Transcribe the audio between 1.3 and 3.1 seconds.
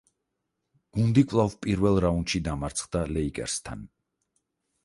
კვლავ პირველ რაუნდში დამარცხდა